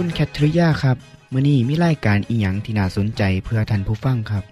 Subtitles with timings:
[0.00, 0.96] คุณแคทริยาครับ
[1.32, 4.44] มื้อนี้มีรายการอีหยังที่น่าสนใจเพื่อท่านผู้ฟังครับ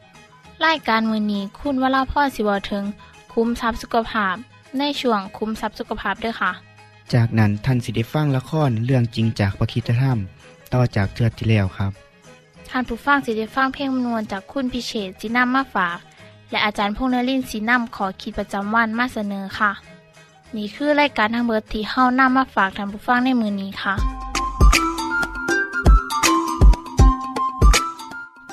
[0.66, 2.84] รายการมือนี้คุณวราพ่อสิเวาถึง
[3.32, 4.34] คุ้มทรัพย์สุขภาพ
[4.78, 6.52] ในช่วงคุ้มทรัพย์สุขภาพด้วยค่ะ
[7.14, 10.18] จากนั้นท่านสิได้ฟังละครเรื่องจริงจากประคีตธรรม
[10.72, 11.92] ต่อจากเทือกที่แล้วครับ
[12.68, 15.98] ท่านผู้ฟังสิได้ฟังเพลงมนวนจากคุณพิเชษจีนัมมาฝาก
[16.50, 19.72] และอาจารย์พงษ์นรินทร์สีนัมขอขีดประจำวันมาเสนอค่ะ
[20.56, 23.94] นี่คือรายการทางเบอร์ที่เฮานํมาฝากท่านผู้ฟังในมือนี้ค่ะ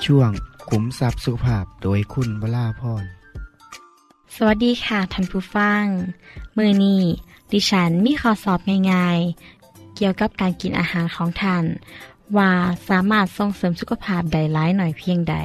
[0.06, 0.30] ช่วง
[0.70, 3.04] ขุมทรัพย์สุภาพโดยคุณวราพร
[4.36, 5.86] สวัสดีค่ะท่านผู้ฟัง
[6.58, 7.04] มือนี้
[7.52, 8.60] ดิฉันมีข้อสอบ
[8.92, 11.64] ง่ายๆ เกี่ยวกับการกินอาหารของท่าน
[12.38, 12.52] ว่า
[12.88, 15.36] สามารถส่งเสริมสุขภาพใดร้ายหน่อยเพียงใด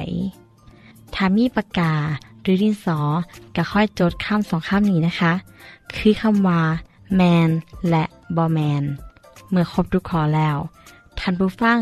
[1.13, 1.93] ถ้ามีปากกา
[2.41, 2.99] หรือดินสอ
[3.55, 5.33] ก็ค่อยจดคำสองคำนี้นะคะ
[5.97, 6.61] คือคำว่า
[7.15, 7.49] แมน
[7.89, 8.03] และ
[8.35, 8.83] บอแมน
[9.49, 10.57] เมื่อครบทุกขอแล้ว
[11.19, 11.79] ท่านผู้ฟัง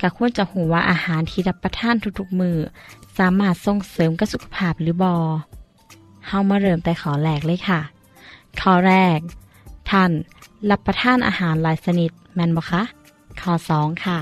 [0.00, 2.56] ก็ควรจะหูว่าอาหารที่รับประทานทุกๆมือ
[3.18, 5.16] สามารถส่งเสริมกับสุขภาพหรือบอ
[6.26, 7.80] เฮามาเริ่มแต่ขอแรกเลยค่ะ
[8.60, 9.18] ข้อแรก
[9.90, 10.10] ท่าน
[10.70, 12.82] รับประทานอาหารหลายชนิดแมนบ่คะ
[13.40, 14.18] ข้อสองค่ะ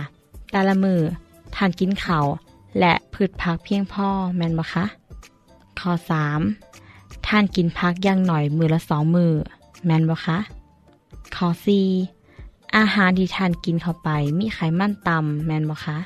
[0.50, 1.00] แต่ละมือ
[1.56, 2.26] ท่านกินเขาว
[2.81, 4.84] และพืชผักเพียงพอแมนบ่คะ
[5.81, 6.41] ข้อสาม
[7.26, 9.32] ท่านกินพักอย่างหน่อยมือละสองมือ
[9.84, 10.38] แมนบ่คะ
[11.36, 11.86] ข้อสี่
[12.77, 15.99] อาหารที่ทานกินเข้าไป มีไขมันต่ำแมนบ่คะ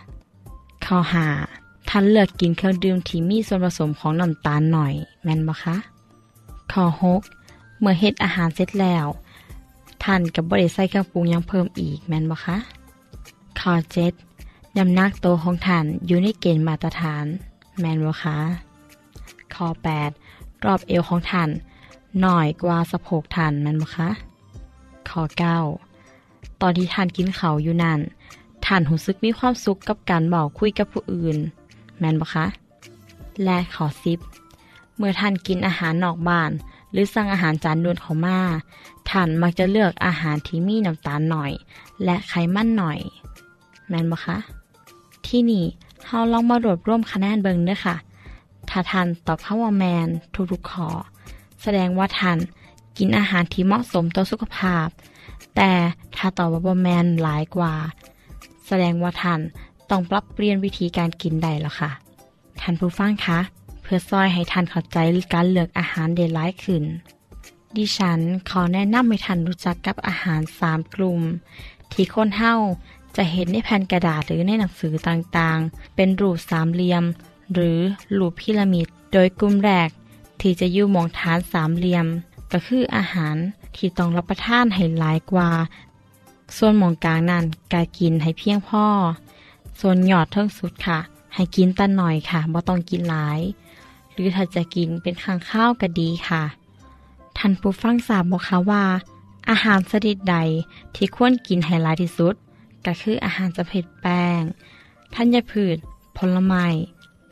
[0.84, 1.26] ข้อหา
[1.88, 4.94] ท่านเลือกกินเครื่องดื่มที่มีส่วนผสมของน้ำตาลหน่อย
[5.25, 5.76] แมนบ่คะ
[6.72, 6.84] ข้อ
[7.32, 9.06] 6เมื่อเฮ็ดอาหารเสร็จแล้ว
[10.03, 12.56] ท่านกับบริใส่เครื่องปรุงยังเพิ่มอีกแมนบ่คะ
[13.60, 13.72] ข้อ
[14.27, 17.25] 7น้ำหนักตัวของท่านอยู่ในเกณฑ์มาตรฐาน
[17.81, 18.37] แมนบ่คะ
[19.54, 19.66] ข้อ
[20.16, 21.48] 8รอบเอวของท่าน
[22.21, 24.09] หน่อยกว่าสะโพกท่านแมนบ่คะ
[25.09, 25.89] ข้อ9
[26.60, 28.00] ตอนที่ท่านกินเขาอยู่นั่น
[28.65, 31.37] ท่านรู้สึกมีความสุขกับการเบาคุยกับผู้อื่น
[31.98, 32.47] แม่นบ่คะ
[33.44, 34.19] และขอสิบ
[34.97, 36.50] เมื่อท่านกินอาหารนอกบ้าน
[36.93, 38.41] หรือสั่งอาหารจานด่วนเขามา
[39.10, 41.53] ท่านมักจะเลือกอาหารที่มีน้ำตาลหน่อย
[42.04, 42.98] และไขมันหน่อย
[43.88, 44.37] แม่นบ่คะ
[45.27, 45.65] ที่นี่
[46.06, 47.97] เฮาลองมารวบรวมคะแนนเบิงเด้อค่ะ
[48.69, 50.09] ถ้าท่านตอบคำว่าแมน
[50.53, 50.88] ทุกๆขอ
[51.62, 52.38] แสดงว่าท่าน
[52.98, 54.87] กินอาหารที่เหมาะสมต่อสุขภาพ
[55.56, 55.72] แต่
[56.16, 57.74] ถ้าตอบว่าบ่แมนหลายกว่า
[58.66, 59.40] แสดงว่าท่าน
[59.90, 61.90] ต้องปรับเปลี่ยนวิธีการกินได้แล้วค่ะ
[62.60, 63.40] ท่านผู้ฟังคะ
[63.82, 64.98] เพื่อซอยให้ท่านเข้าใจ
[65.32, 66.84] การเลือกอาหารได้หลายขึ้น
[67.76, 71.20] ดิฉันขอแนะนำให้ท่านรู้จักกับอาหารสามกลุ่ม
[71.92, 72.54] ที่คนเฮา
[73.16, 77.04] จะเห็นในแผ่นกระดาษหรือในหนังสือต่างๆ เป็นรูปสามเหลี่ยม
[77.52, 77.78] หรือ
[78.18, 79.88] รูปพีระมิด โดยกลุ่มแรก
[80.40, 82.06] ที่จะอยู่มองฐานสามเหลี่ยม
[82.52, 83.36] ก็คืออาหาร
[83.76, 85.50] ที่ต้องรับประทานให้หลายกว่า
[86.56, 88.86] ส่วนหมองกลางนั้นกากินให้เพียงพอ
[89.81, 90.98] ส่วนหยอดเทิงสุดค่ะ
[91.34, 93.41] ให้กินตันหน่อยค่ะบ่ต้องกินหลาย
[94.12, 96.42] หรือถ้าจะกินเป็นข้างข้าวก็ดีค่ะ
[97.38, 98.84] ท่านผู้ฟังทราบบอกคะว่า
[99.50, 100.36] อาหารชนิดใด
[100.94, 102.34] ที่ควรกินให้หลายที่สุด
[102.86, 104.41] ก็คืออาหารจะเผ็ดแป้ง
[105.15, 105.77] ธัญพืช
[106.16, 106.66] ผลไม้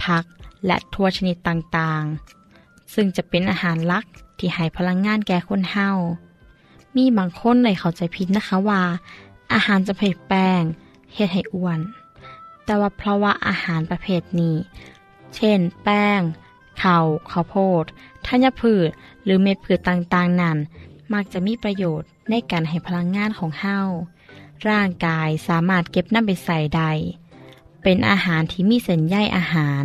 [0.02, 0.24] ผัก
[0.66, 4.04] และถั่วชนิดต่างๆ ซึ่งจะเป็นอาหารลัก
[4.38, 5.90] ที่ให้พลังงานแก่คนเฮา
[6.96, 8.82] มีบางคนเลยเข้าใจผิดนะคะว่า
[9.52, 10.62] อาหารจะเผ็ดแป้ง
[11.14, 11.80] เฮ็ดให้อ้วน
[12.64, 14.56] แต่ว่าเพราะว่าอาหารประเภทนี้
[15.34, 16.20] เช่น แป้ง
[16.82, 17.84] ข้าวข้าวโพด
[18.26, 18.88] ธัญพืช
[19.24, 20.58] หรือเม็ดพืชต่างๆ นั้น
[21.12, 23.80] มักจะมีประโยชน์ในการให้พลังงานของเฮา
[24.68, 26.90] ร่างกายสามารถเก็บน้ำไปใส่ได้
[27.82, 29.84] เป็นอาหารที่มีเส้นใยอาหาร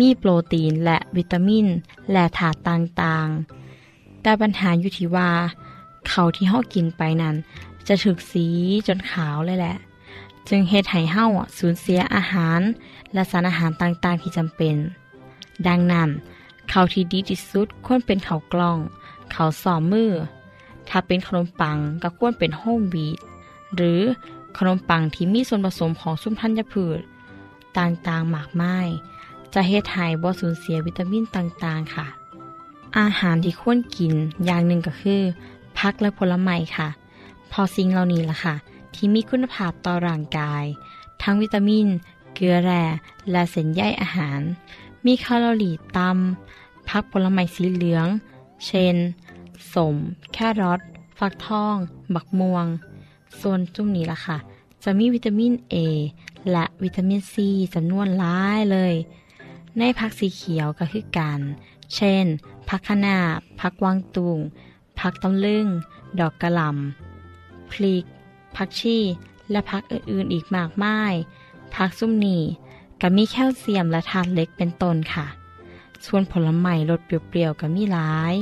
[0.00, 1.66] มีโปรตีนและวิตามิน
[2.12, 5.30] และถาดต่างๆ แต่ปัญหาอยู่ที่ว่า
[6.06, 7.36] เขาวที่เฮากินไปนั้น
[7.86, 8.46] จะถึกสี
[8.86, 9.76] จนขาวเลยแหละ
[10.48, 11.26] จึงเฮ็ดให้เฮา
[11.58, 12.60] สูญเสียอาหาร
[13.12, 14.76] และสารอาหารต่างๆที่จำเป็น
[15.66, 16.08] ดังนั้น
[16.72, 18.78] ข้าวที่ดีที่สุดควรเป็นข้าวกล้อง
[19.34, 20.12] ข้าวสอมมือ
[20.88, 23.18] ถ้าเป็นขนมปังก็ควรเป็นโฮมวีด
[23.76, 24.00] หรือ
[24.58, 26.98] ขนมปังที่มีส่วนผสมของสุมธัญพืช
[27.78, 28.88] ต่างๆมากมาย
[29.54, 32.06] จะเฮ็ดให้บ่สูญเสียวิตามินต่างๆค่ะ
[32.98, 34.12] อาหารที่ควรกิน
[34.44, 35.22] อย่างหนึ่งก็คือ
[35.78, 36.88] พักและผลไม้ค่ะ
[37.52, 38.54] พอสิ่งเหล่านี้ล่ะค่ะ
[38.94, 40.64] ที่มีคุณภาพต่อร่างกาย
[41.22, 41.86] ทั้งวิตามิน
[42.34, 42.84] เกลือแร่
[43.30, 44.40] และเส้นใยอาหาร
[45.06, 48.06] มีแคลอรี่ต่ำพักผลไม้สีเหลือง
[48.66, 48.96] เช่น
[49.72, 49.96] สม
[50.32, 50.80] แครอท
[51.18, 51.76] ฟักทอง
[52.14, 52.66] บักม่วง
[53.40, 54.38] ส่วนจุ่มนี้ล่ะค่ะ
[54.84, 55.74] จะมีวิตามิน A
[56.50, 58.94] และวิตามินซีจำนวนหลายเลย
[59.78, 61.40] ในผักสีเขียวก็คือกัน
[61.94, 62.24] เช่น
[62.68, 63.16] ผักคะน้า
[63.60, 64.38] ผักกวางตุง
[65.00, 65.66] ผักตำลึง
[66.20, 68.04] ดอกกระหล่ำพริก
[68.56, 68.98] ผักชี
[69.50, 71.14] และผักอื่นๆอีกมากมาย
[71.74, 72.42] ผักซุ่มนี่
[73.00, 75.26] ก็มีแคลเซียมและธาตุเหล็กเป็นต้นค่ะ
[76.04, 78.34] ส่วนผลไม้รสเปรี้ยวๆก็มีหลาย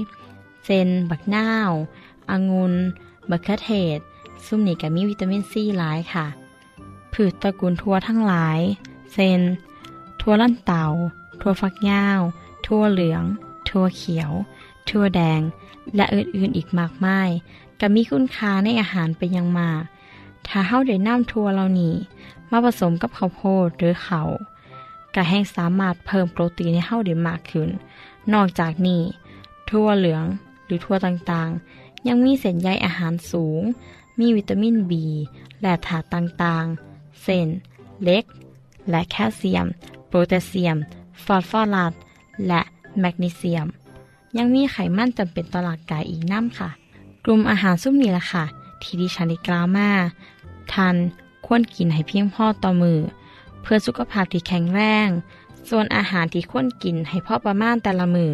[0.64, 1.70] เช่นบักนาว
[2.30, 2.74] องุ่น
[3.30, 3.98] บักเขือเทศ
[4.46, 6.26] ซุ่มนี่ก็มีวิตามินซีหลายค่ะ
[7.12, 8.58] พืชตระกูลทั่วทั้งหลาย
[9.12, 9.40] เช่น
[10.20, 10.84] ทั่วลั่นเตา
[11.40, 12.20] ทั่วฟักยาว
[12.66, 13.22] ทั่วเหลือง
[13.68, 14.30] ทั่วเขียว
[14.88, 15.40] ทั่วแดง
[15.96, 17.30] และอื่นๆอีกมากมาย
[17.80, 19.82] ก็มีคุณค่าในอาหารเป็นอย่างมาก
[20.46, 21.94] ถ้าเฮาได้น้ำทั่วเหล่านี้
[22.50, 24.28] มาผสมกับข้าวโพดหรือเขาว
[25.14, 27.68] ก็แห้งสามารถเพิ่มโปรตีนให้เฮาได้มากขึ้น
[28.32, 29.02] นอกจากนี้
[29.70, 30.24] ทั่วเหลือง
[30.66, 33.62] หรือทั่วต่างๆ ยังมีเส้นใยอาหารสูง
[34.18, 34.92] มีวิตามิน B
[35.62, 37.46] และถาตุต่างๆเช่น
[38.04, 38.24] เล็ก
[38.90, 39.66] และแคลเซียม
[40.08, 40.76] โพแทสเซียม
[41.24, 41.92] ฟอสฟอรัส
[42.48, 42.60] และ
[43.00, 43.66] แมกนีเซียม
[44.36, 46.70] ยังมีไขมันจำเป็นต่อร่างกายอีกน้ำค่ะ
[47.24, 48.44] กลุ่มอาหารซุ้มนี้ล่ะค่ะ
[48.82, 49.90] ที่ดิฉันได้กล่าวมา
[50.72, 50.96] ทัน
[51.46, 52.98] ควรกินให้เพียงพอต่อมือ
[53.62, 55.08] เพื่อสุขภาพที่แข็งแรง
[55.68, 58.32] ส่วนอาหารที่ควรกินให้พอประมาณแต่ละมือ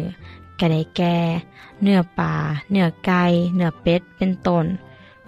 [0.59, 1.17] ก็ได้แก่
[1.81, 2.33] เนื้อปลา
[2.71, 3.23] เนื้อไก่
[3.55, 4.65] เนื้อเป็ดเป็นต้น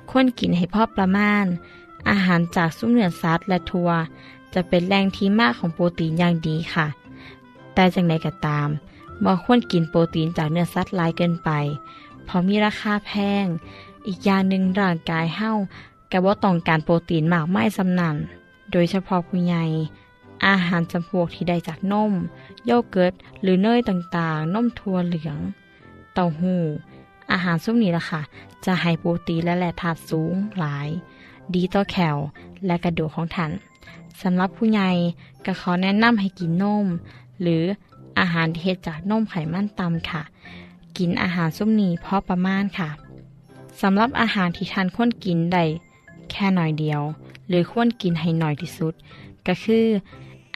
[0.09, 1.45] ควรกินให้พอประมาณ
[2.09, 3.89] อาหารจากซุ้มเนื้อสัตว์และทัว
[4.53, 6.87] จะเป็นแหล่งที่มากของโปรตีนอย่างดีค่ะ
[7.73, 8.69] แต่จังใดก็ตาม
[9.23, 11.49] บ่ควรกินโปรตีนจากเนื้อสัตว์หลายเกินไป
[12.25, 13.11] เพราะมีราคาแพ
[13.43, 13.45] ง
[14.07, 15.51] อีกอย่างหนึ่งร่างกายเฮา
[16.11, 18.15] ก็บ่ต้องการโปรตีนมากไม่สำนัน
[18.71, 19.63] โดยเฉพาะผู้ใหญ่
[20.45, 22.13] อาหารจำพวกที่ได้จากนม
[22.65, 25.37] โยเกิร์ต หรือเนยต่างๆ นมถั่วเหลือง
[26.13, 26.61] เต้าหู้
[27.31, 28.21] อาหารซุ้มนี้ล่ะค่ะ
[28.65, 30.87] จะให้โปรตีนและแร่ธาตุสูงหลาย
[31.53, 32.17] ดีต่อแคล
[32.65, 33.51] และกระดูกของท่าน
[34.21, 34.89] สำหรับผู้ใหญ่
[35.45, 36.85] ก็ขอแนะนำให้กินนม
[37.41, 37.63] หรือ
[38.19, 40.21] อาหารทีเฮ็ดจากนมไขมันต่ำค่ะ
[40.97, 42.89] กินอาหารซุ้มนี้พอประมาณค่ะ
[43.81, 45.63] สำหรับอาหารที่ทานควรกินได้
[46.29, 47.01] แค่หน่อยเดียว
[47.47, 48.93] หรือควรกินให้หน่อยที่สุด
[49.47, 49.85] ก็คือ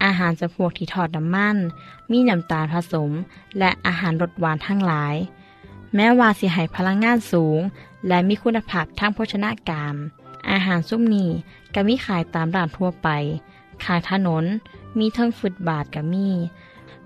[0.03, 1.57] อาหารจำพวกที่ทอดน้ำมัน
[2.11, 3.11] มีน้ำตาลผสม
[3.59, 5.15] และอาหารรสหวานทั้งหลาย
[5.95, 7.59] แม้ว่าสิให้พลังงานสูง
[8.07, 9.95] และมีคุณภาพทางโภชนาการ
[10.51, 11.29] อาหารซุ้มนี้
[11.73, 13.07] ก็มีขายตามร้านทั่วไป
[13.85, 14.43] ขายถนน
[14.99, 16.27] มีเทิงฟุตบาทก็มี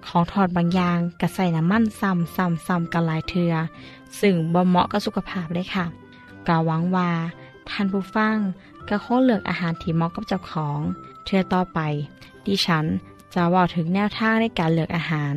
[0.07, 3.53] ของทอดบางอย่างก็ใส่น้ำมันซ้ำซ้ำซ้ำกันหลายเทือ
[4.19, 5.85] ซึ่งบ่เหมาะกับสุขภาพเลยค่ะ
[6.47, 7.09] กาหวังว่า
[7.69, 8.37] ท่านผู้ฟัง
[8.89, 10.79] ก็คงเลือกอาหารที่เหมาะกับเจ้าของ
[11.25, 11.79] เทือต่อไป
[12.45, 12.85] ดิฉัน
[13.33, 15.33] จะว่าถึงแนวทางในการเลือกอาหาร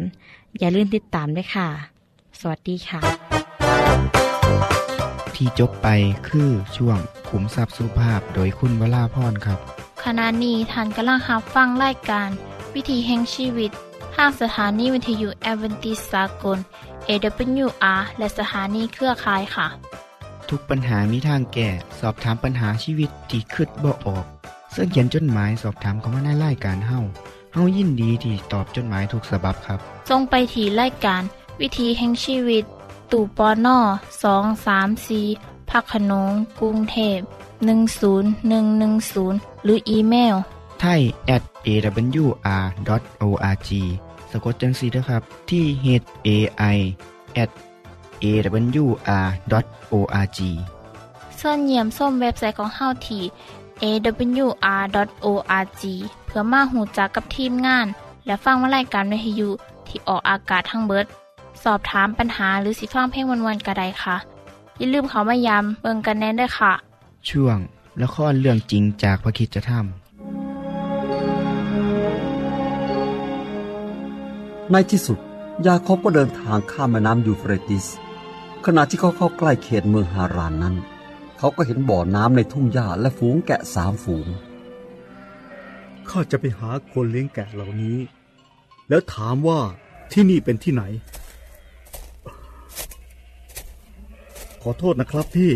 [0.59, 1.69] อย่าลืมติดตามด้วยค่ะ
[2.41, 3.01] สวัสดีค่ะ
[5.35, 5.89] ที่จบไป
[6.29, 9.59] คือช่วงขุมทรัพย์สุภาพโดยคุณวราพรครับ
[10.05, 12.29] ขณะนี้ท่านกำลังรับฟังรายการ
[12.75, 13.71] วิถีแห่งชีวิต
[14.17, 16.59] ทางสถานีวิทยุแอเวนติสากล
[17.09, 19.67] AWR และสถานีเครือข่ายค่ะ
[20.49, 21.69] ทุกปัญหามีทางแก้
[22.01, 24.25] สอบถามปัญหาชีวิตที่คืดบ่ออก
[24.71, 26.99] เสื้อเขียนจดหมายสอบถามเขามาในรายการเฮา
[27.53, 29.79] เฮายินดีที่ตอบจดหมายถูกสาบับครับ
[30.11, 31.23] ทรงไปถีรายการ
[31.61, 32.65] วิถีแห่งชีวิต
[33.13, 33.79] ตู่ปอน่อ
[34.23, 35.21] สองสามสี
[35.71, 36.31] พักขนง
[36.61, 37.19] กรุงเทพ
[38.83, 40.37] 10110 หรืออีเมล
[40.81, 41.01] ไทย
[41.35, 43.71] at awr.org
[44.31, 45.87] สะกดจังสีนะครับ ที่ h
[46.27, 46.29] a
[46.75, 46.77] i
[47.43, 47.51] at
[48.25, 50.39] awr.org
[51.41, 53.23] ส่วนเยี่ยมส้มเว็บไซต์ของเฮาที่
[53.83, 55.83] awr.org
[56.27, 57.87] เพื่อมาหูจักกับทีมงาน
[58.27, 59.51] และฟังวารายการวิทยุ
[59.87, 61.07] ที่ออกอากาศทั้งเบิด
[61.65, 64.17] สอบถามปัญหาหรือสิฟังเพลงวันๆกระไดค่ะ
[64.79, 66.73] อย่าลืมเขามายำเบิงกันแน่นด้วยค่ะ
[67.29, 67.59] ช่วง
[68.03, 69.73] ละครเรื่องจริงจากพระคิดจะท
[74.73, 75.19] ในที่สุด
[75.67, 77.87] ยาโคบก็เดินทางข้ามแม่น้ำยูเฟรติส
[78.65, 80.77] ขณะที่เขาเข้าใกล้เขตเมืองฮารานนั้น
[81.39, 84.27] เขาก็เห็นบ่อน้ำในทุ่งหญ้าและฝูงแกะสามฝูง
[86.09, 87.99] ข้าจะไปหาคนเลี้ยงแกะเหล่านี้
[88.89, 89.61] แล้วถามว่า
[90.13, 90.83] ที่นี่เป็นที่ไหน
[94.63, 95.53] ขอโทษนะครับพี่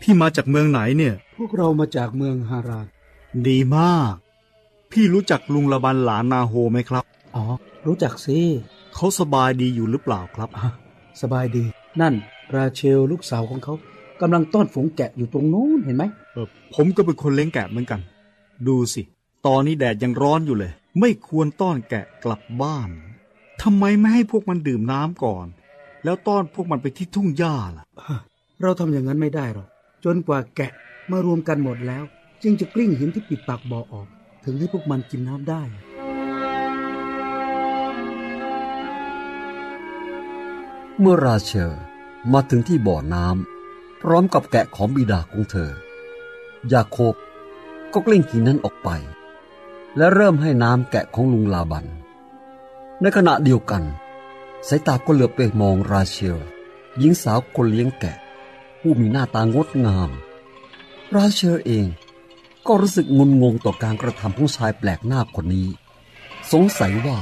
[0.00, 2.86] พี่มาจากเมืองไหนเนี่ย พวกเรามาจากเมืองฮาราน
[3.48, 4.14] ดีมาก
[4.92, 7.04] พี่รู้จักลุงละบันหลานนาโฮไหมครับ
[7.36, 7.44] อ๋อ
[7.86, 8.38] รู้จักสิ
[8.94, 10.68] เขาสบายดีอยู่หรือเปล่าครับอะ
[11.22, 11.64] สบายดี
[12.00, 12.14] นั่น
[12.54, 13.74] ราเชลลูกสาวของเขา
[14.20, 18.00] กำลังต้อนฝูงแกะอยู่ตรงนู้นเห็นไหมเออผมก็เป็นคนเลี้ยงแกะเหมือนกัน
[18.66, 19.02] ดูสิ
[19.46, 22.90] ตอนนี้แดดยังร้อนอยู่เลย ไม่ควรต้อนแกะกลับบ้าน
[23.62, 25.46] ทำไมไม่ให้พวกมันดื่มน้ำก่อน
[26.04, 27.84] แล้วต้อนพวกมันไปที่ทุ่งหญ้าล่ะ
[28.62, 29.68] เราทำอย่างนั้นไม่ได้หรอก
[30.04, 30.72] จนกว่าแกะ
[31.10, 32.04] มารวมกันหมดแล้ว
[32.42, 34.06] จึงจะกลิ้งหินที่ปิดปากบ่อออก
[34.44, 35.62] ถึงให้พวกมันกินน้ำได้
[41.00, 41.72] เมื่อราเชล
[42.32, 45.70] มาถึงที่บ่อน้ำพร้อมกับแกะของบิดาของเธอ
[46.72, 47.14] ยาโคบ
[47.92, 48.88] ก็กลิ้งหินนั้นออกไป
[49.96, 51.86] และเริ่มให้น้ำแกะของลุงลาบัน
[53.00, 53.82] ในขณะเดียวกัน
[54.68, 56.38] สายตาก็เหลือบไปมองราเชล
[56.98, 58.16] หญิงสาวคนเลี้ยงแกะ
[58.80, 60.10] ผู้มีหน้าตางดงาม
[61.14, 61.86] ราเชลเอง
[62.66, 65.68] ก็รู้สึกงุนงงต่อการกระทำของชายแปลกหน้าคนนี้
[66.52, 67.18] สงสัยว่า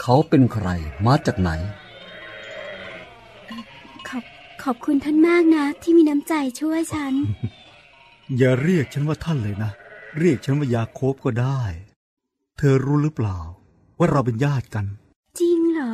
[0.00, 0.68] เขาเป็นใคร
[1.06, 1.50] มาจากไหน
[4.62, 7.14] ขอบคุณท่านมากนะ ที่มีน้ำใจช่วยฉัน
[8.36, 9.70] อย่าเรียกฉันว่าท่านเลยนะ
[10.18, 11.62] เรียกฉันว่ายาโคบก็ได้
[12.56, 13.38] เธอรู้หรือเปล่า
[13.98, 14.86] ว่าเราเป็นญาติกัน
[15.38, 15.92] จริงเหรอ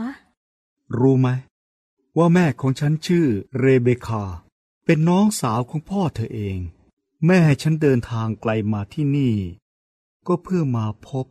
[0.98, 1.28] รู้ไหม
[2.18, 3.26] ว่าแม่ของฉันชื่อ
[3.58, 4.22] เรเบคา
[4.84, 6.58] เป็นน้องสาวของพ่อเธอเอง
[7.26, 9.34] แม่ให้ฉันเดินทางไกลมาที่นี่
[10.26, 11.26] ก็เพื่อมาพบ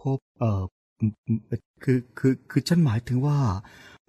[0.00, 0.62] พบเอ่อ
[1.00, 1.38] อืมอืม
[1.82, 3.38] คือคือคือฉันหมายถึงว่า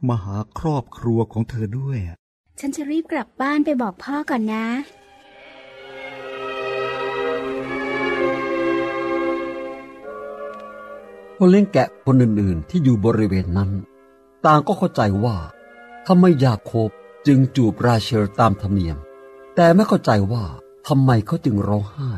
[0.09, 2.17] มาหาครอบครัวของเธอด้วยอะ
[2.59, 4.65] ฉันจะรีบกลับบ้านไปบอกพ่อก่อนนะ
[11.37, 13.71] คนเลี้ยงแกะคนอื่นๆ ที่อยู่บริเวณนั้น
[14.45, 15.37] ต่างก็เข้าใจว่า
[16.07, 16.89] ทำไมยาโคบ
[17.27, 18.97] จึงจูบราเชลตามธรรมเนียม
[19.55, 20.45] แต่ไม่เข้าใจว่า
[20.87, 22.11] ทำไมเขาจึงร้องไห้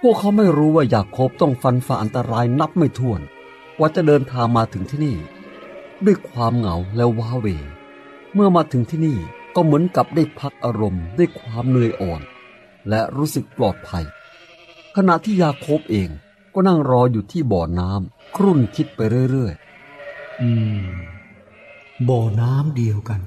[0.00, 3.20] พวกเขาไม่รู้ว่ายาโคบต้องฟันฝ่าอันตรายนับไม่ถ้วน
[3.76, 5.16] กว่าจะเดินทางมาถึงที่นี่
[6.04, 7.46] ด้วยความเหงาและว้าเว
[8.34, 9.18] เมื่อมาถึงที่นี่
[9.54, 12.20] ก็เหมือนกับได้พักอารมณ์ด้วยความเหนื่อยอ่อน
[12.88, 14.04] และรู้สึกปลอดภัย
[14.96, 16.08] ขณะที่ยาโคบเอง
[16.54, 19.00] ก็นั่งรออยู่ที่บ่อน้ำครุ่นคิดไป
[19.30, 19.54] เรื่อย
[20.40, 20.50] อื
[20.82, 20.86] ม
[22.08, 23.20] บ่อน้ำเดียวกัน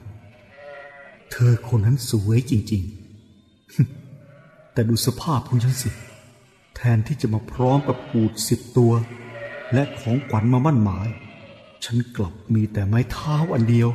[1.32, 2.84] เธอคนนั้นสวยจริง
[3.58, 5.90] ๆ แต่ดูสภาพของฉันสิ
[6.76, 8.94] แทนที่จะมาพร้อมกับปูดสิบตัว
[9.74, 11.08] และของขวัญมามั่นหมาย
[11.86, 13.90] ฉันกลับมีแต่ไม้เท้าอันเดียว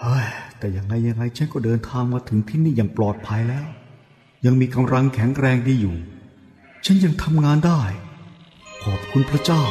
[0.00, 0.26] เฮ้ย
[0.58, 3.66] แต่ยังไงยังไงฉันก็เดินทางมาถึงที่นี่อย่างปลอดภัยแล้ว
[4.44, 5.96] ยังมีกำลังแข็งแรงดีอยู่
[6.84, 7.80] ฉันยังทำงานได้
[8.84, 9.62] ขอบคุณพระเจ้า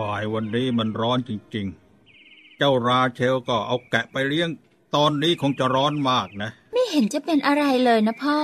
[0.00, 1.66] บ่ายวันนี้มันร้อนจริง
[2.12, 4.48] ๆ เจ้าราเชลก็เอาแกะไปเลี้ยง
[4.94, 8.38] ตอนนี้คงจะร้อนมากนะ ไม่เห็นจะเป็นอะไรเลยนะพ่อ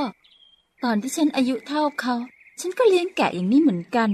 [0.85, 2.15] ตอนที่ฉันอายุเท่าเขา
[2.61, 4.11] ฉันก็เลี้ยงแกะอย่างนี้เหมือนกัน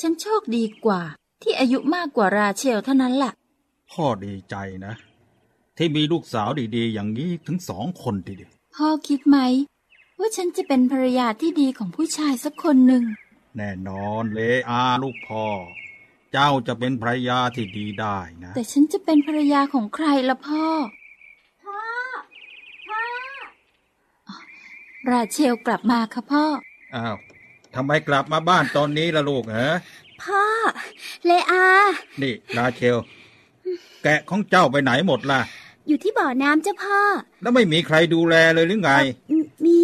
[0.00, 1.00] ฉันโชคดีกว่า
[1.42, 3.32] ที่อายุมากกว่าราเชลเท่านั้นล่ะ
[3.92, 4.54] พ่อดีใจ
[4.84, 4.94] นะ
[5.76, 9.38] ที่มีลูกสาวดีๆ อย่างนี้ถึงสองคนทีเดียวพ่อคิดไหม
[10.18, 13.04] ว่าฉันจะเป็นภรรยาที่ดีของผู้ชายสักคนหนึ่ง
[13.56, 15.46] แน่นอนเลอาลูกพ่อ
[16.32, 20.64] เจ้าจะเป็นภรรยาที่ดีได้นะ แต่ฉันจะเป็นภรรยาของใครล่ะพ่อ
[21.64, 21.78] พ่อ
[22.88, 22.98] พ่
[24.34, 24.36] อ
[25.10, 26.44] ราเชลกลับมาค่ะพ่อ
[26.94, 27.16] อ้าว
[27.74, 29.72] ทำไมกลับมาบ้านตอนนี้ล่ะลูกเหรอ
[30.22, 30.42] พ่อ
[31.26, 31.66] เลอา
[32.22, 32.96] นี่ราเชล
[34.02, 35.40] แกะของเจ้าไปไหนหมดล่ะ
[35.88, 36.98] อยู่ที่บ่อน้ำเจ้าพ่อ
[37.42, 38.92] แล้วไม่มีใครดูแลเลยหรือไง
[39.28, 39.78] เอ่อมี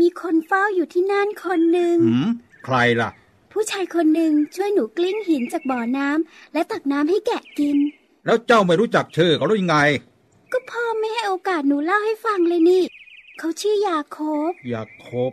[0.00, 2.28] มีคนเฝ้าอยู่ที่นั่นคนหนึ่งหืม
[2.64, 3.10] ใครล่ะ
[3.52, 7.76] ผู้ชายคนหนึ่งช่วยหนูกลิ้งหินจากบ่อน้ำและตักน้ำให้แกะกิน
[8.26, 9.78] แล้วเจ้าไม่รู้จักชื่อเขาหรือยังไง
[10.52, 12.82] ก็พ่อไม่ให้โอกาสหนูเล่าให้ฟังเลยนี่
[13.42, 14.18] เขาชื่อยาโค
[14.50, 15.32] บอยากคบ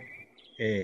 [0.59, 0.83] เอะ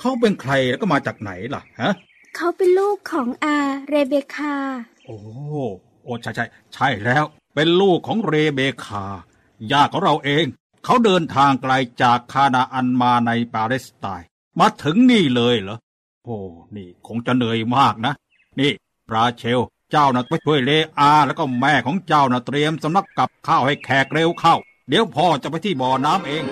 [0.00, 1.92] เขาเป็นใครแล้วก็มาจากไหนล่ะฮะ
[2.36, 3.56] เขาเป็นลูกของอา
[3.88, 4.54] เรเบคา
[5.06, 5.16] โอ้
[6.04, 6.44] โอ้ใช่ใช่
[6.74, 9.04] ใช่แล้ว เป็นลูกของเรเบคา
[9.72, 10.44] ญาติของเราเอง
[10.84, 14.28] เขาเดินทางไกลจากคานาอันมาในปาเลสไตน์
[14.60, 15.78] มาถึงนี่เลยเหรอ
[16.24, 16.36] โอ้
[16.76, 18.12] นี่คงจะเหนื่อยมากนะ
[18.60, 18.70] นี่
[19.12, 24.56] ราเชล เจ้านะไปช่วยเลอา แล้วก็แม่ของเจ้านะเตรียมสำนักกับข้าวให้แขกเร็วเข้า
[24.88, 26.44] เดี๋ยวพ่อจะไปที่บ่อน้ำเอง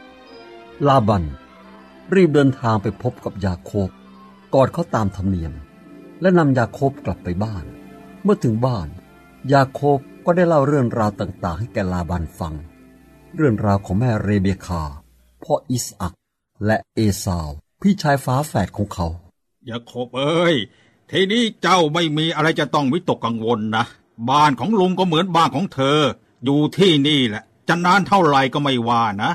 [0.00, 1.24] ๆลาบัน
[2.14, 3.90] รีบเดินทางไปพบกับยาโคบ
[4.54, 5.52] กอดเขาตามธรรมเนียม
[6.20, 7.64] และนำยาโคบกลับไปบ้าน
[8.22, 8.88] เมื่อถึงบ้าน
[9.52, 12.54] ยาโคบก็ได้เล่าเรื่องราวต่างๆ ให้แกลาบันฟัง
[13.36, 14.82] เรื่องราวของแม่เรเบคา
[15.42, 16.14] พ่ออิสอัก
[16.66, 17.48] และเอสาว
[17.82, 19.06] พี่ชายฟ้าแฝดของเขา
[19.70, 20.56] ยาโคบเอ้ย
[21.10, 23.84] ทีนี้เจ้าไม่มีอะไรจะต้องวิตกกังวลนะ
[24.30, 25.98] บ้านของลุงก็เหมือนบ้านของเธอ
[26.44, 29.30] อยู่ที่นี่แหละ จะนานเท่าไหร่ก็ไม่ว่านะ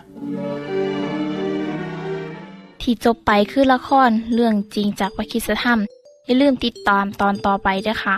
[2.81, 5.79] ที่จบไปคือละครเรื่องจริงจากวิคิสธรรม
[6.25, 8.17] อย่าลืมติดตามตอนต่อไปด้วยค่ะ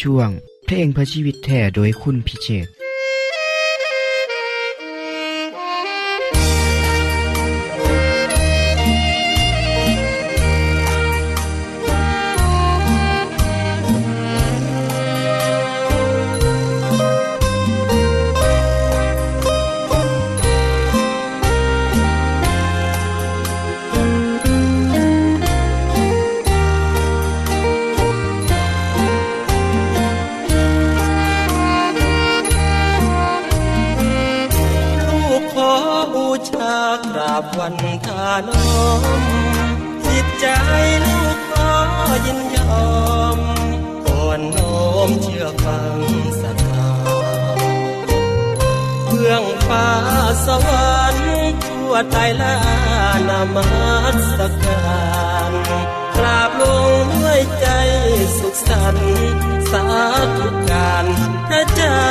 [0.00, 0.28] ช่วง
[0.64, 2.66] เพลงเพื่อชีวิตแท้โดยคุณพิเชษ
[49.38, 49.88] องฟ้า
[50.46, 52.56] สวรรค์ทั่วไตรลา
[53.28, 53.68] นามั
[54.36, 54.82] สกา
[55.50, 55.52] ร
[56.16, 56.64] กราบล
[57.02, 57.66] งด้วยใจ
[58.38, 59.12] สุขสันต์
[59.70, 59.84] สา
[60.36, 61.06] ธุการ
[61.48, 62.06] พระเจ้า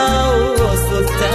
[0.88, 1.26] สุดใจ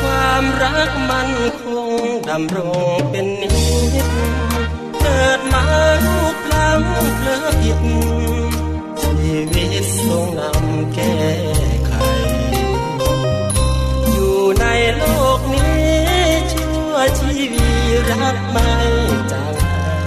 [0.00, 3.48] ความรักมันคงดำรงเป็นนิ
[4.04, 4.06] จ
[5.00, 5.64] เกิดมา
[6.04, 6.80] ลูกพลัง
[7.16, 7.80] เพลอผิด
[9.00, 11.35] ชีวิตทรงนำแก้
[14.96, 15.04] โล
[15.38, 15.84] กนี้
[16.52, 17.70] ชั่วชีวิ
[18.04, 18.70] ตรักไม่
[19.32, 19.54] จาง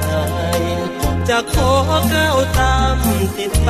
[0.07, 0.23] หา
[0.59, 0.61] ย
[1.29, 1.71] จะขอ
[2.13, 2.97] ก้าวตาม
[3.37, 3.69] ติดไป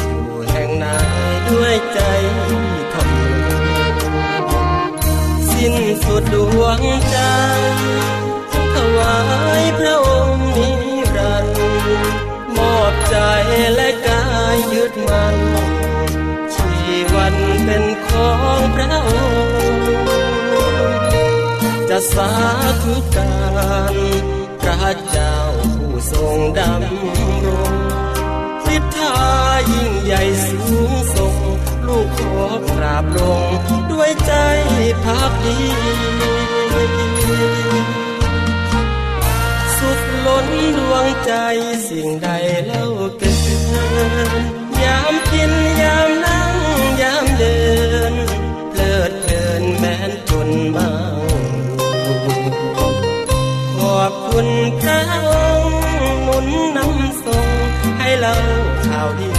[0.00, 0.86] อยู่แห่งไหน
[1.48, 2.00] ด้วยใจ
[2.92, 6.80] ทำสิ้นสุดดวง
[7.10, 7.18] ใจ
[8.74, 9.18] ถวา
[9.60, 10.70] ยพระองค์นิ
[11.16, 12.14] รันดร์
[12.56, 13.16] มอบใจ
[13.74, 15.31] และกายยึดมัน
[22.10, 22.30] สา
[22.82, 23.32] ธุกา
[23.94, 23.96] ร
[24.60, 25.36] พระเจ้า
[25.76, 27.74] ผู้ทรงดำรง
[28.76, 29.16] ฤทธา
[29.72, 30.60] ยิ่งใหญ่สู
[30.90, 31.36] งส่ง
[31.86, 32.36] ลูกขอ
[32.68, 33.42] กราบลง
[33.92, 34.32] ด้วยใจ
[35.04, 35.58] พักดี
[39.76, 40.46] สุขล้น
[40.78, 41.32] ดวงใจ
[41.88, 42.28] สิ่งใด
[42.64, 42.84] เล่า
[43.18, 43.32] เกิ
[44.30, 44.32] น
[44.82, 46.56] ยามกินยามนั่ง
[47.00, 47.56] ยามเดิ
[47.90, 47.91] น
[54.32, 54.48] คุณ
[54.80, 55.80] พระองค์
[56.24, 57.48] หนุนนำส่ง
[57.98, 58.34] ให้เรา
[58.86, 59.30] ข่าวดี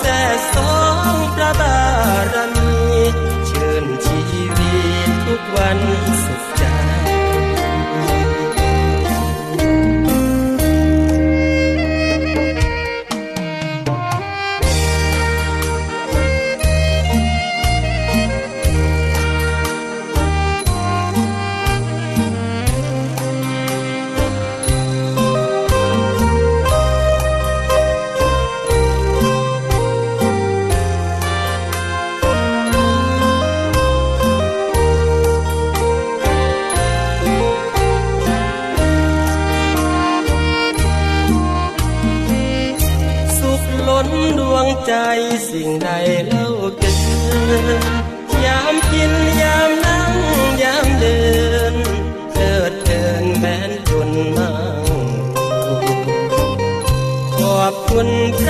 [0.00, 0.18] แส่
[0.54, 0.72] สอ
[1.14, 1.79] งพระบา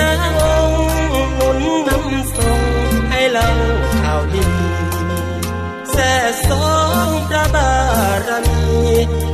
[0.01, 0.11] ระ
[0.41, 2.61] องค์หนุนนำส่ง
[3.09, 3.47] ให้เรา
[4.01, 4.47] ข่าวดี
[5.91, 6.13] แส่
[6.49, 6.69] สอ
[7.05, 7.73] งพระบา
[8.27, 8.61] รมี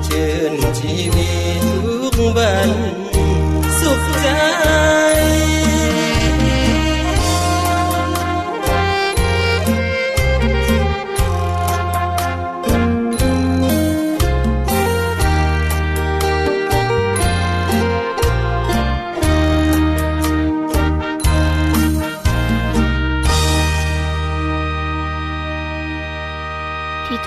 [0.07, 1.63] ชื่นชีวิต
[2.17, 2.69] ทุกวัน
[3.79, 4.27] สุขใจ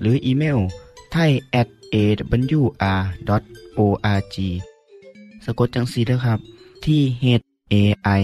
[0.00, 0.58] หรืออีเมล
[1.12, 1.30] ไทย
[1.60, 3.26] at awr.org
[5.44, 6.38] สะกดจังสีนะครับ
[6.84, 7.24] ที่ h
[7.72, 7.74] a
[8.20, 8.22] i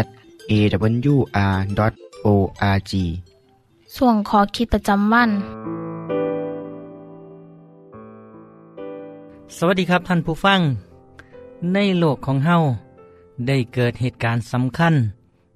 [0.00, 0.08] at
[0.50, 1.72] awr.org
[3.96, 5.30] ส่วนขอคิดประจำวัน
[9.56, 10.60] สวัสดีครับท่านผู้ฟัง
[11.74, 12.56] ในโลกของเฮา
[13.46, 14.94] ได้เกิดเหตุการณ์สำคัญ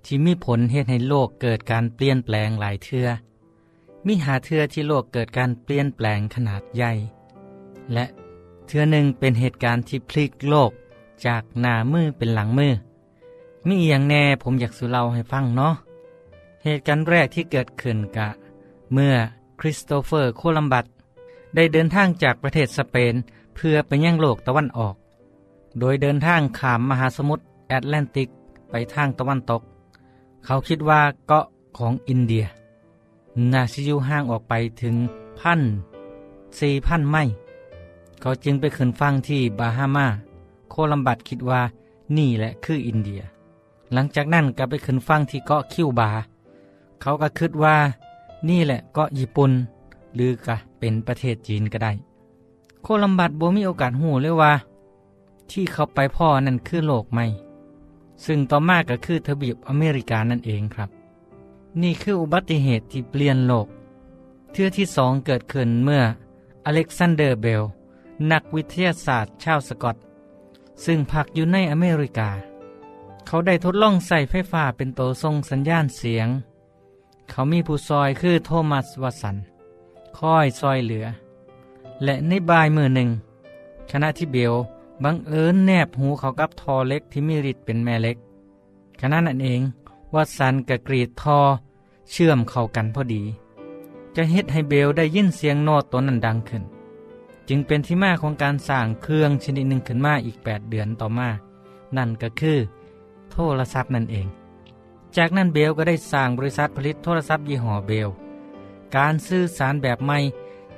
[0.04, 3.06] ที่มีผลเหตุให้โลกเกิดการเปลี่ยนแปลงหลายเทือ
[4.06, 6.92] มีหาเทือที่โลกเกิดการเปลี่ยนแปลงขนาดใหญ่
[7.92, 8.06] และ
[8.66, 10.70] เทือหนึ่งเป็นเหตุการณ์ที่พลิกโลก
[11.26, 12.72] จากหน้ามือเป็นหลังมือ
[13.68, 15.74] มีอย่างแน่ผมอยากสุเล่าให้ฟังเนาะ
[16.64, 18.28] เหตุการณ์แรกที่เกิดขึ้นกะ
[18.92, 19.14] เมื่อ
[19.60, 20.86] คริสโตเฟอร์โคลัมบัส
[21.54, 23.14] ได้เดินทางจากประเทศสเปน
[23.54, 24.94] เพื่อไปยังโลกตะวันออก
[25.78, 28.28] โดยเดินทางขามมหาสมุทรแอตแลนติก
[28.70, 29.62] ไปทางตะวันตก
[30.44, 31.46] เขาคิดว่าเกาะ
[31.78, 32.46] ของอินเดีย
[33.52, 34.94] นาจะอยู่ห่างออกไปถึง
[35.40, 35.60] พัน
[36.60, 37.34] สี่พันไมล์
[38.20, 40.06] เขาจึงไปขึ้นฟังที่บาฮามา
[40.70, 41.60] โคลัมบัสคิดว่า
[42.16, 43.20] นี่แหละคืออินเดีย
[43.92, 46.10] หลังจากนั้นก็ไปขึ้นฟังที่เกาะคิวบา
[47.00, 47.76] เขาก็คิดว่า
[48.48, 49.50] นี่แหละเกาะญี่ปุ่น
[50.14, 51.92] หรือกะเป็นประเทศจีนก็ได้
[52.82, 54.52] โคลัมบัสบ่มีโอกาสฮู้เลยว่า
[55.50, 57.24] ที่เขาไปพ้อนั่นคือโลกใหม่
[58.24, 60.90] ซึ่งต่อมาก็คือทวีปอเมริกานั่นเองครับ
[61.82, 63.66] นี่คืออุบัติเหตุที่เปลี่ยนโลก
[64.52, 66.02] เทือที่สองเกิดขึ้นเมื่อ
[66.66, 67.62] อเล็กซานเดอร์เบล
[68.30, 69.96] นักวิทยาศาสตร์ชาวสกอต
[70.84, 72.30] ซึ่งพักอยู่ในอเมริกา
[73.26, 76.28] เขาได้ทดลองใส่ไฟฟ้าเป็นตัวส่งสัญญาณเสียง
[77.30, 79.36] เขามีผู้ซอยคือโทมัสวัสัน
[80.18, 81.06] คอยซอยเหลือ
[82.04, 83.08] และในบายมือหนึ่ง
[83.90, 84.54] ขณะที่เบล
[85.04, 88.16] บังเอิญแนบหูเขากับทอเล็กที่มีฤทธิ์เป็นแม่เล็ก
[89.00, 89.60] ขณะนั้นเอง
[90.14, 91.38] วัสันกับกรีดทอ
[92.10, 93.22] เชื่อมเข้ากันพอดี
[94.16, 96.62] จะเฮ็ดให้เบลได้ยินเสียงโน้ตตัวนั้นดังขึ้น
[97.48, 101.28] จึงเป็นที่มาของการสร้างเครื่องชนิดหนึ่งขึ้นมาอีก 8 เดือนต่อมา
[101.96, 102.58] นั่นก็คือ
[103.30, 104.26] โทรศัพท์นั่นเอง
[105.16, 108.08] จากนั้นเบลก็ได้สร้างบริษัทผลิตโทรศัพท์ยี่ห้อเบล
[108.96, 110.18] การสื่อสารแบบใหม่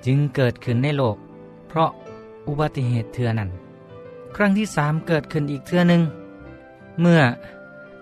[0.07, 1.17] จึงเกิดขึ้นในโลก
[1.69, 1.91] เพราะ
[2.49, 3.51] อุบัติเหตุเทือนั้น
[4.35, 6.03] ครั้งที่สามเกิดขึ้นอีกเทือหนึ่ง
[7.01, 7.21] เมื่อ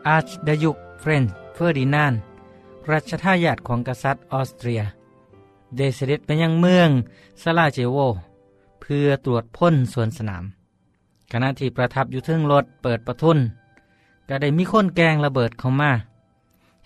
[0.06, 2.14] อาร์ชดยุกฟรานซ์เฟอร์ดินานด์
[2.92, 4.82] รัชทายาทของกษัตริย์ออสเตรีย
[5.76, 6.90] ได้เสด็จไปยังเมือง
[7.42, 7.98] ซาลาเจโว
[8.80, 10.44] เพื่อตรวจพลสวนสนาม
[11.32, 13.38] ขณะที่ประทับอยู่เทิงรถเปิดประทุน
[14.28, 15.90] ก็ได้มีคนแกงระเบิดเข้ามา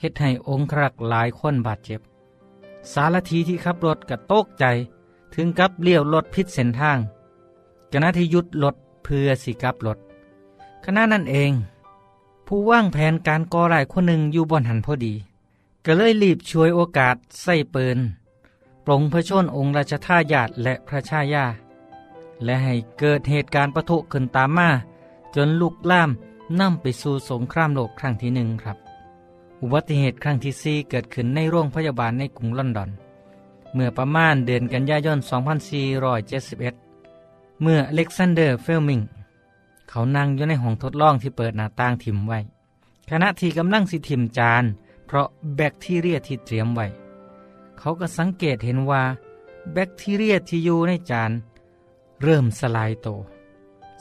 [0.01, 2.01] เฮ็ดให้องครักษ์หลายคนบาดเจ็บ
[2.93, 4.65] สารทีที่ขับรถก็ตกใจ
[5.35, 6.99] ถึงกับเลี้ยวรถพิษเส้นทาง
[7.93, 9.99] ขณะที่หยุดรถเพื่อสิกลับรถ
[10.85, 11.53] ขณะนั้นเอง
[12.47, 15.15] ผู้ว่างแผนการก่อร้ายคนหนึ่งอยู่บนหันพอดี
[15.85, 17.99] ก็เลยรีบช่วยโอกาสใส่ปืน
[18.85, 21.47] ปลงพระชนองค์ราชทายาทและพระชายา
[22.45, 24.69] และให้เกิดเหตุการณ์ปะทุขึ้นตามมา
[25.35, 26.11] จนลุกล่าม
[26.61, 28.79] นำไปสู่สงครามโลกครั้งที่หนึ่งครับ
[29.63, 32.91] อุบัติเหตุครั้งที่สี่เกิดขึ้นในโรงพยาบาลในกรุงลอนดอน
[33.75, 35.19] เมื่อประมาณเดือนกันยายน
[36.01, 39.01] 2471 เมื่ออเล็กซานเดอร์เฟลมิง
[39.89, 42.39] เขานั่งอยู่ในห้องทดลองที่เปิดหน้าต่างถิ่มไว้
[43.11, 44.65] ขณะที่กำลังสิถิ่มจาน
[45.13, 46.87] เพราะแบคทีเรียที่เตรียมไว้
[47.79, 49.03] เขาก็สังเกตเห็นว่า
[49.73, 51.31] แบคทีเรียที่อยู่ในจาน
[52.23, 53.09] เริ่มสลายโต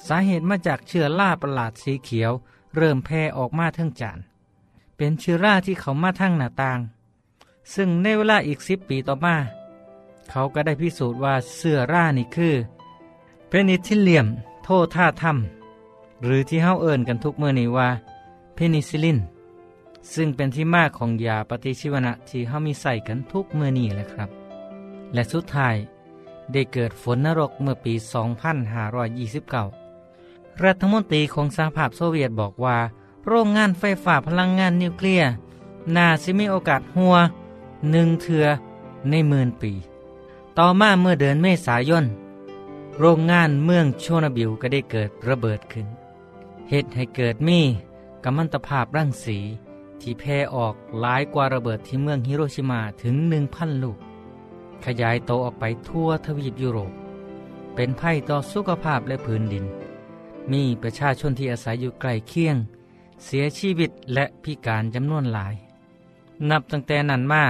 [0.08, 2.32] สาเหตุมาจากเชื้อราประหลาดสีเขียว
[2.76, 4.20] เริ่มแพร่ออกมาทั้งจาน
[4.96, 6.80] เป็นเชื้อราที่เข้ามาทางหน้าต่าง
[7.74, 9.36] ซึ่งในเวลาอีกสิบปีต่อมา
[10.30, 12.56] เขาก็ได้พิสูจน์ว่าเชื้อรานี่คือ
[13.48, 14.28] Penicillium
[14.64, 17.90] notatum หรือที่เฮาเอิ้นกันทุกเมื่อนี้ว่า
[18.54, 19.20] เพนิซิลลิน
[20.14, 24.30] ซึ่งเป็นที่มาของยาปฏิชีวนะที่เฮามีใส่กันทุกเมื่อนี้แหละครับ
[25.14, 25.76] และสุดท้าย
[26.52, 27.94] ได้เกิดฝนนรกเมื่อปี
[29.68, 32.78] 2529 รัฐมนตรีของสหภาพโซเวียตบอกว่า
[33.28, 35.30] โรงงานไฟฟ้าพลังงานนิวเคลียร์
[35.96, 37.16] น่าสิมีโอกาสหัว
[37.92, 38.46] หนึ่งเถือ
[39.10, 39.72] ในหมื่นปี
[40.58, 42.06] ต่อมาเมื่อเดือนเมษายน
[43.00, 45.88] โรงงานเมืองโชนาบิลก็ได้เกิดระเบิดขึ้น
[46.70, 47.60] เหตุให้เกิดมี
[48.24, 49.38] กัมมันตภาพรังสี
[50.02, 53.98] ที่แพร่ออกหลายกว่าระเบิดที่เมืองฮิโรชิมาถึงหนึ่งพันลูก
[54.86, 56.92] ขยายโตออกไปทั่วทวีปยุโรป
[57.76, 59.66] เป็นภัยต่อสุขภาพและพื้นดิน
[60.52, 62.56] มีประชาชนที่อาศัยอยู่ใกล้เคียง
[63.26, 65.54] เสียชีวิตและพิการจำนวนหลาย
[66.50, 67.44] นับตั้งแต่นั้นมา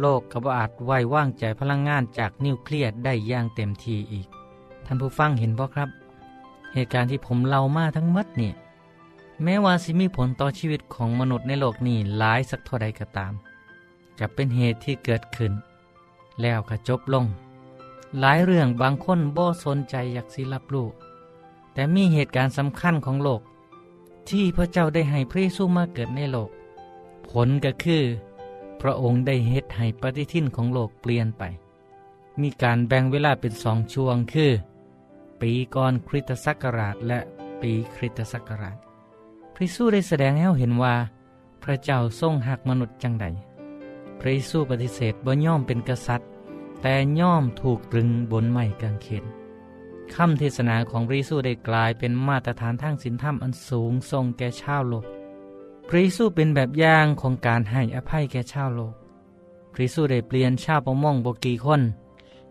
[0.00, 4.26] โลกก็บ่อาจไว้ว่างใจพลังงานจากนิวเคลียร์ได้อย่างเต็มทีอีก
[4.86, 5.88] ท่านผู้ฟังเห็นบ่ครับ
[6.74, 8.54] เหตุการณ์ที่ผมเล่ามาทั้งหมดเนี่ย
[9.42, 13.32] แม้ว่าสิมีผลต่อชีวิตของมนุษย์ในโลกนี้หลายสักเท่าใดก็ตาม
[14.18, 15.52] จะเป็นเหตุที่เกิดขึ้น
[16.42, 17.24] แล้วก็จบลง
[18.18, 20.88] หลายเรื่องบางคนบ่สนใจอยากสิรับรู้
[21.72, 23.40] แต่มีเหตุการณ์สำคัญของโลก
[24.28, 26.50] ที่พระเจ้าได้ให้พระเยซูมาเกิดในโลก
[27.28, 28.04] ผลก็คือ
[28.80, 31.42] พระองค์ได้เฮ็ดให้ปฏิทินของโลกเปลี่ยนไป
[32.40, 34.52] มีการแบ่งเวลาเป็นสองช่วงคือ
[35.40, 37.18] ปีก่อนคริสตศักราชและ
[37.60, 38.78] ปีคริสตศักราช
[39.60, 40.94] ระเยซูได้แสดงให้เราเห็นว่า
[41.62, 43.26] พระเจ้าทรงหักมนุษย์จังใด
[44.20, 46.28] พระเยซูปฏิเสธบ่ย่อมเป็นกษัตริย์
[46.82, 49.24] แต่ย่อมถูกตรึงบนไม้กางเขน
[50.14, 55.04] คำเทศนาของพระเยซูได้กลายเป็นมาตรฐานทางศีลธรรมอันสูงส่งแก่ชาวโลก
[55.88, 58.94] พระเยซูเป็นแบบอย่างของการให้อภัยแก่ชาวโลก
[59.72, 61.82] พระเยซูได้เปลี่ยนชาวประมงบกีคน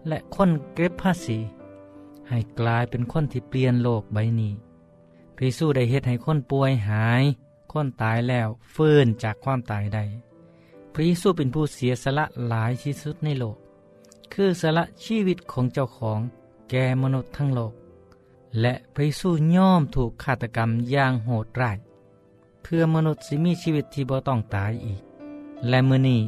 [0.08, 1.38] และคนเก็บภาษี
[2.30, 4.54] ให้กลายเป็นคนที่เปลี่ยนโลกใบนี้
[5.38, 7.24] พระเยซูได้เฮ็ดให้คนป่วยหาย
[7.72, 10.04] คนตายแล้วฟื้นจากความตายได้
[10.94, 13.58] พระเยซูเป็นผู้เสียสละหลายที่สุดในโลก
[14.34, 16.20] คือสละชีวิตของเจ้าของ
[16.70, 17.74] แก่มนุษย์ทั้งโลก
[18.62, 21.78] และพระเยซูย่อมถูกฆาตกรรมอย่างโหดร้าย
[22.64, 25.02] เพื่อมนุษย์สิมีชีวิตที่บ่ต้องตายอีก
[25.70, 26.22] และมือนี้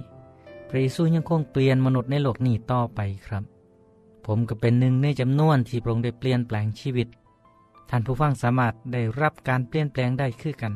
[0.68, 3.44] พระเยซูยังคงเปลี่ยนมนุษย์ในโลกนี้ต่อไปครับ
[4.26, 7.08] ผมก็เป็นหนึ่งในจำนวนที่พระองค์ได้เปลี่ยนแปลงชีวิต
[7.90, 10.74] ท่านผู้ฟังสามารถได้รับการเปลี่ยนแปลงได้คือกัน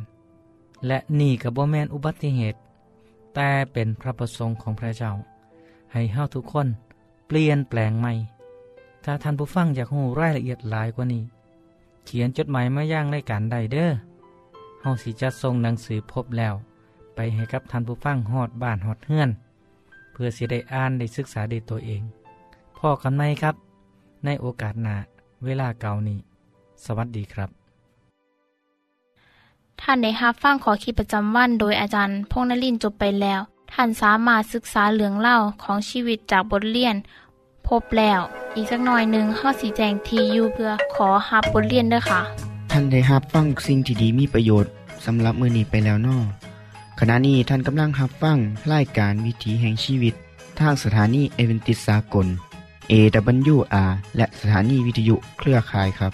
[0.87, 2.59] และนี่กับบ่แมนอุบัติเหตุ
[3.35, 5.11] แต่เป็นพระประสงค์ของพระเจ้า
[5.93, 6.67] ให้เฮาทุกคน
[7.27, 8.13] เปลี่ยนแปลงใหม่
[9.05, 11.23] ถ้าท่านผู้ฟังอยากรู้รายละเอียดหลายกว่านี้
[12.05, 13.91] เขียนจดหมายมาย่างในการใดเด้อ
[14.81, 16.53] เฮาสิจัดส่งหนังสือพบแล้ว
[17.15, 19.29] ไปให้กับท่านผู้ฟังฮอดบ้านฮอดเฮือน
[20.11, 22.01] เพื่อสิได้อ่านได้ศึกษาด้ตัวเอง
[22.77, 23.55] พ่อกันไหมครับ
[24.25, 24.95] ในโอกาสหน้า
[25.45, 26.19] เวลาเก่านี้
[26.85, 27.49] สวัสดีครับ
[29.81, 33.41] ท่านได้รับฟังขอคิดประจำวัน โดยอาจารย์พงนลินจบไปแล้ว
[33.73, 36.95] ท่านสามารถศึกษาเหลืองเล่าของชีวิตจากบทเรียน
[37.67, 38.19] พบแล้ว
[38.55, 42.21] อีกสักหน่อยหนึ่งข้อสีแจงทียูเพื่อขอฮับบทเรียนด้วยค่ะ
[42.71, 44.71] ท่านได้รับฟังสิ่งที่ดีมีประโยชน์
[45.05, 46.17] สำหรับมือนี้ไปแล้วนอ
[46.99, 48.37] ขณะนี้ท่านกำลังรับฟัง
[48.73, 50.13] รายการวิถีแห่งชีวิต
[50.59, 52.27] ทางสถานีเอเวนติสากล
[52.91, 56.13] AWR และสถานีวิทยุเครือข่ายครับ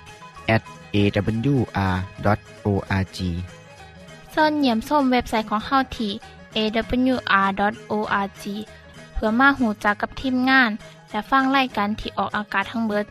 [0.53, 0.61] at
[0.95, 2.07] awr.org
[4.33, 6.11] ส่วนเหยี่ยมส้มเว็บไซต์ของเฮาที่
[6.57, 8.43] awr.org
[9.13, 10.69] เพื่อมาหูจักกับทีมงาน
[11.11, 13.05] และฟังไล่กันที่ออกอากาศทั้งเบิด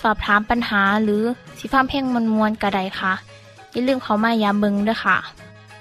[0.00, 1.22] สอบถามปัญหาหรือ
[1.58, 3.12] สิฟ้าเพลงมวลมวลกระไดค่ะ
[3.72, 5.16] อย่าลืมเขามายามเบิงด้วยค่ะ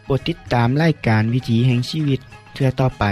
[0.05, 2.19] โปรดติดตามรายการวิถีแห่งชีวิต
[2.53, 3.03] เทือต่อไป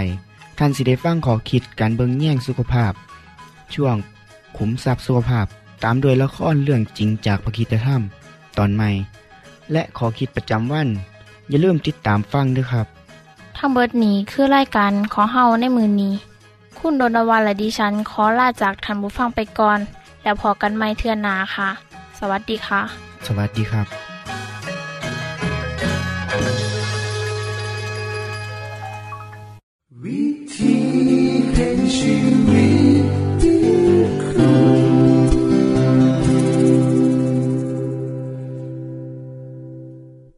[0.58, 2.92] ท่านสิได้ฟังขอคิดการเบิงแย่งสุขภาพ
[3.74, 3.96] ช่วง
[4.56, 5.46] ขุมทรัพย์สุขภาพ
[5.82, 8.02] ตามด้วยละครเรื่องจริงจากพระคีตธรรม
[8.58, 8.90] ตอนใหม่
[9.72, 10.88] และขอคิดประจำวัน
[11.48, 12.86] อย่าลืมติดตามฟังด้วยครับ
[13.56, 16.14] ทั้งเบิดนี้คือรายการขอเฮาในมือนนี้
[16.78, 19.78] คุณโดนวันและดิฉันขอลาจากทันบุฟังไปก่อน
[20.22, 21.68] แล้วพอกันไม่เทื่อนาค่ะ
[22.18, 22.80] สวัสดีค่ะ
[23.26, 23.86] สวัสดีครับ
[30.04, 30.22] วิ
[30.54, 30.76] ธี
[31.52, 32.14] แห่งชี
[32.48, 32.66] วิ
[33.00, 33.01] ต